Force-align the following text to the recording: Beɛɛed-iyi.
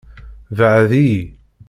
Beɛɛed-iyi. 0.57 1.23